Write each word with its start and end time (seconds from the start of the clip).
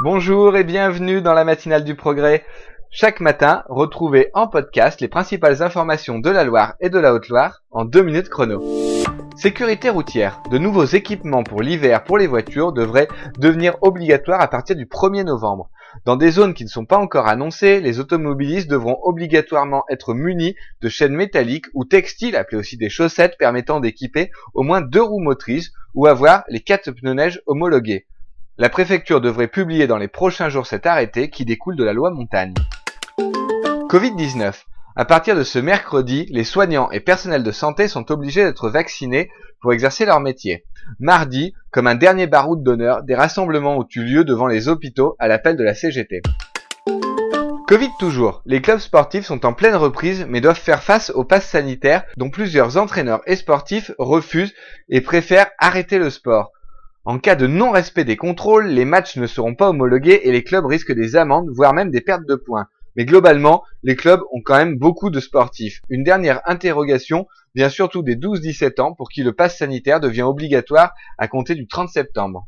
Bonjour 0.00 0.56
et 0.56 0.62
bienvenue 0.62 1.22
dans 1.22 1.34
la 1.34 1.42
matinale 1.42 1.82
du 1.82 1.96
progrès. 1.96 2.44
Chaque 2.88 3.18
matin, 3.18 3.64
retrouvez 3.68 4.30
en 4.32 4.46
podcast 4.46 5.00
les 5.00 5.08
principales 5.08 5.60
informations 5.60 6.20
de 6.20 6.30
la 6.30 6.44
Loire 6.44 6.76
et 6.78 6.88
de 6.88 7.00
la 7.00 7.12
Haute-Loire 7.12 7.64
en 7.72 7.84
deux 7.84 8.02
minutes 8.02 8.28
chrono. 8.28 8.62
Sécurité 9.34 9.90
routière. 9.90 10.40
De 10.52 10.58
nouveaux 10.58 10.84
équipements 10.84 11.42
pour 11.42 11.62
l'hiver 11.62 12.04
pour 12.04 12.16
les 12.16 12.28
voitures 12.28 12.72
devraient 12.72 13.08
devenir 13.40 13.74
obligatoires 13.80 14.40
à 14.40 14.46
partir 14.46 14.76
du 14.76 14.86
1er 14.86 15.24
novembre. 15.24 15.68
Dans 16.04 16.14
des 16.14 16.30
zones 16.30 16.54
qui 16.54 16.62
ne 16.62 16.68
sont 16.68 16.84
pas 16.84 16.98
encore 16.98 17.26
annoncées, 17.26 17.80
les 17.80 17.98
automobilistes 17.98 18.70
devront 18.70 19.00
obligatoirement 19.02 19.82
être 19.90 20.14
munis 20.14 20.54
de 20.80 20.88
chaînes 20.88 21.16
métalliques 21.16 21.66
ou 21.74 21.84
textiles, 21.84 22.36
appelées 22.36 22.58
aussi 22.58 22.76
des 22.76 22.88
chaussettes, 22.88 23.36
permettant 23.36 23.80
d'équiper 23.80 24.30
au 24.54 24.62
moins 24.62 24.80
deux 24.80 25.02
roues 25.02 25.18
motrices 25.18 25.72
ou 25.94 26.06
avoir 26.06 26.44
les 26.48 26.60
quatre 26.60 26.92
pneus 26.92 27.14
neige 27.14 27.42
homologués. 27.46 28.06
La 28.60 28.68
préfecture 28.68 29.20
devrait 29.20 29.46
publier 29.46 29.86
dans 29.86 29.98
les 29.98 30.08
prochains 30.08 30.48
jours 30.48 30.66
cet 30.66 30.84
arrêté 30.84 31.30
qui 31.30 31.44
découle 31.44 31.76
de 31.76 31.84
la 31.84 31.92
loi 31.92 32.10
montagne. 32.10 32.54
Covid-19. 33.88 34.52
À 34.96 35.04
partir 35.04 35.36
de 35.36 35.44
ce 35.44 35.60
mercredi, 35.60 36.26
les 36.30 36.42
soignants 36.42 36.90
et 36.90 36.98
personnels 36.98 37.44
de 37.44 37.52
santé 37.52 37.86
sont 37.86 38.10
obligés 38.10 38.42
d'être 38.42 38.68
vaccinés 38.68 39.30
pour 39.60 39.72
exercer 39.72 40.06
leur 40.06 40.18
métier. 40.18 40.64
Mardi, 40.98 41.54
comme 41.70 41.86
un 41.86 41.94
dernier 41.94 42.26
baroud 42.26 42.64
d'honneur, 42.64 43.04
des 43.04 43.14
rassemblements 43.14 43.78
ont 43.78 43.86
eu 43.94 44.02
lieu 44.02 44.24
devant 44.24 44.48
les 44.48 44.66
hôpitaux 44.66 45.14
à 45.20 45.28
l'appel 45.28 45.56
de 45.56 45.62
la 45.62 45.74
CGT. 45.74 46.20
Covid 47.68 47.90
toujours. 48.00 48.42
Les 48.44 48.60
clubs 48.60 48.80
sportifs 48.80 49.26
sont 49.26 49.46
en 49.46 49.52
pleine 49.52 49.76
reprise 49.76 50.26
mais 50.28 50.40
doivent 50.40 50.58
faire 50.58 50.82
face 50.82 51.10
au 51.10 51.22
pass 51.22 51.46
sanitaire 51.46 52.02
dont 52.16 52.30
plusieurs 52.30 52.76
entraîneurs 52.76 53.20
et 53.26 53.36
sportifs 53.36 53.92
refusent 53.98 54.54
et 54.88 55.00
préfèrent 55.00 55.50
arrêter 55.60 56.00
le 56.00 56.10
sport. 56.10 56.50
En 57.08 57.18
cas 57.18 57.36
de 57.36 57.46
non-respect 57.46 58.04
des 58.04 58.18
contrôles, 58.18 58.66
les 58.66 58.84
matchs 58.84 59.16
ne 59.16 59.26
seront 59.26 59.54
pas 59.54 59.70
homologués 59.70 60.20
et 60.24 60.30
les 60.30 60.44
clubs 60.44 60.66
risquent 60.66 60.92
des 60.92 61.16
amendes, 61.16 61.48
voire 61.48 61.72
même 61.72 61.90
des 61.90 62.02
pertes 62.02 62.26
de 62.28 62.34
points. 62.34 62.66
Mais 62.96 63.06
globalement, 63.06 63.64
les 63.82 63.96
clubs 63.96 64.20
ont 64.30 64.42
quand 64.44 64.58
même 64.58 64.76
beaucoup 64.76 65.08
de 65.08 65.18
sportifs. 65.18 65.80
Une 65.88 66.04
dernière 66.04 66.42
interrogation 66.44 67.26
vient 67.54 67.70
surtout 67.70 68.02
des 68.02 68.14
12-17 68.14 68.82
ans 68.82 68.92
pour 68.92 69.08
qui 69.08 69.22
le 69.22 69.32
pass 69.32 69.56
sanitaire 69.56 70.00
devient 70.00 70.24
obligatoire 70.24 70.92
à 71.16 71.28
compter 71.28 71.54
du 71.54 71.66
30 71.66 71.88
septembre. 71.88 72.46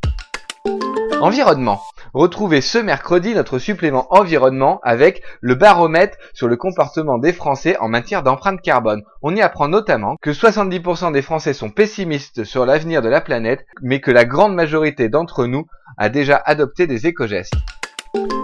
Environnement. 1.22 1.80
Retrouvez 2.12 2.60
ce 2.60 2.78
mercredi 2.78 3.34
notre 3.34 3.58
supplément 3.58 4.12
environnement 4.12 4.80
avec 4.82 5.22
le 5.40 5.54
baromètre 5.54 6.18
sur 6.32 6.48
le 6.48 6.56
comportement 6.56 7.18
des 7.18 7.32
Français 7.32 7.76
en 7.78 7.88
matière 7.88 8.22
d'empreinte 8.22 8.60
carbone. 8.62 9.02
On 9.22 9.36
y 9.36 9.40
apprend 9.40 9.68
notamment 9.68 10.16
que 10.20 10.30
70% 10.30 11.12
des 11.12 11.22
Français 11.22 11.52
sont 11.52 11.70
pessimistes 11.70 12.42
sur 12.44 12.66
l'avenir 12.66 13.00
de 13.00 13.08
la 13.08 13.20
planète, 13.20 13.64
mais 13.80 14.00
que 14.00 14.10
la 14.10 14.24
grande 14.24 14.54
majorité 14.54 15.08
d'entre 15.08 15.46
nous 15.46 15.66
a 15.98 16.08
déjà 16.08 16.36
adopté 16.44 16.86
des 16.88 17.06
éco-gestes. 17.06 17.54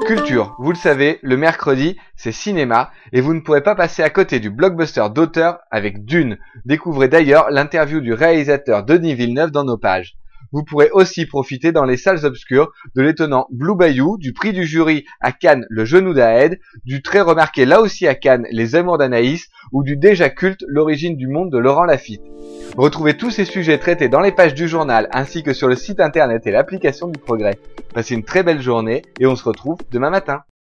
Culture, 0.07 0.55
vous 0.61 0.71
le 0.71 0.77
savez, 0.77 1.19
le 1.23 1.37
mercredi, 1.37 1.97
c'est 2.15 2.31
cinéma, 2.31 2.93
et 3.13 3.21
vous 3.21 3.35
ne 3.35 3.41
pourrez 3.41 3.65
pas 3.65 3.75
passer 3.75 4.05
à 4.05 4.11
côté 4.11 4.39
du 4.39 4.51
blockbuster 4.51 5.09
d'auteur 5.13 5.59
avec 5.73 6.05
Dune. 6.05 6.39
Découvrez 6.65 7.09
d'ailleurs 7.09 7.51
l'interview 7.51 8.01
du 8.01 8.13
réalisateur 8.13 8.85
Denis 8.85 9.17
Villeneuve 9.17 9.51
dans 9.51 9.65
nos 9.65 9.79
pages. 9.79 10.17
Vous 10.57 10.65
pourrez 10.65 10.89
aussi 10.91 11.27
profiter 11.27 11.71
dans 11.71 11.85
les 11.85 11.99
salles 11.99 12.25
obscures 12.25 12.73
de 12.95 13.03
l'étonnant 13.03 13.47
Blue 13.51 13.77
Bayou, 13.77 14.17
du 14.17 14.33
prix 14.33 14.55
du 14.55 14.65
jury 14.65 15.05
à 15.21 15.31
Cannes 15.31 15.67
Le 15.69 15.85
Genou 15.85 16.15
d'Aed, 16.15 16.59
du 16.87 17.03
très 17.03 17.21
remarqué 17.21 17.67
là 17.67 17.83
aussi 17.83 18.07
à 18.07 18.15
Cannes 18.15 18.47
Les 18.51 18.75
Amours 18.75 18.97
d'Anaïs, 18.97 19.51
ou 19.73 19.83
du 19.83 19.99
déjà 19.99 20.31
culte 20.31 20.65
L'origine 20.67 21.19
du 21.19 21.27
monde 21.27 21.53
de 21.53 21.59
Laurent 21.59 21.85
Lafitte. 21.85 22.23
Retrouvez 22.75 23.19
tous 23.19 23.31
ces 23.31 23.45
sujets 23.45 23.77
traités 23.77 24.09
dans 24.09 24.23
les 24.23 24.33
pages 24.33 24.55
du 24.55 24.67
journal 24.67 25.11
ainsi 25.13 25.43
que 25.43 25.53
sur 25.53 25.69
le 25.69 25.77
site 25.77 26.01
internet 26.01 26.47
et 26.47 26.53
l'application 26.53 27.09
du 27.09 27.19
progrès. 27.19 27.59
Passez 27.93 28.15
une 28.15 28.25
très 28.25 28.43
belle 28.43 28.63
journée 28.63 29.03
et 29.21 29.27
on 29.27 29.37
se 29.37 29.45
retrouve 29.45 29.77
demain 29.93 30.09
matin. 30.09 30.41